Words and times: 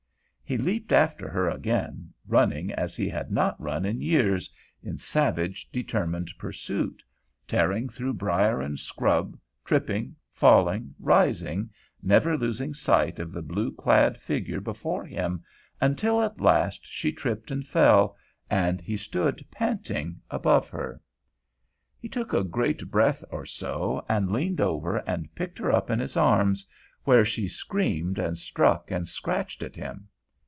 He 0.43 0.57
leaped 0.57 0.91
after 0.91 1.29
her 1.29 1.49
again, 1.49 2.11
running 2.27 2.73
as 2.73 2.97
he 2.97 3.07
had 3.07 3.31
not 3.31 3.57
run 3.57 3.85
in 3.85 4.01
years, 4.01 4.51
in 4.83 4.97
savage, 4.97 5.69
determined 5.71 6.29
pursuit, 6.37 7.01
tearing 7.47 7.87
through 7.87 8.15
brier 8.15 8.59
and 8.59 8.77
scrub, 8.77 9.37
tripping, 9.63 10.13
falling, 10.33 10.93
rising, 10.99 11.69
never 12.03 12.37
losing 12.37 12.73
sight 12.73 13.17
of 13.17 13.31
the 13.31 13.41
blue 13.41 13.71
clad 13.71 14.17
figure 14.17 14.59
before 14.59 15.05
him 15.05 15.41
until 15.79 16.21
at 16.21 16.41
last 16.41 16.81
she 16.85 17.13
tripped 17.13 17.49
and 17.49 17.65
fell, 17.65 18.17
and 18.49 18.81
he 18.81 18.97
stood 18.97 19.41
panting 19.51 20.19
above 20.29 20.67
her. 20.67 20.99
He 21.97 22.09
took 22.09 22.33
a 22.33 22.43
great 22.43 22.91
breath 22.91 23.23
or 23.31 23.45
so, 23.45 24.05
and 24.09 24.33
leaned 24.33 24.59
over 24.59 24.97
and 25.07 25.33
picked 25.33 25.59
her 25.59 25.71
up 25.71 25.89
in 25.89 25.99
his 25.99 26.17
arms, 26.17 26.67
where 27.05 27.23
she 27.23 27.47
screamed 27.47 28.19
and 28.19 28.37
struck 28.37 28.91
and 28.91 29.07
scratched 29.07 29.63
at 29.63 29.77
him. 29.77 30.09